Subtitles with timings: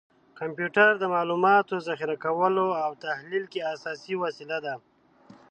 [0.39, 4.75] کمپیوټر د معلوماتو ذخیره کولو او تحلیل کې اساسي وسیله ده.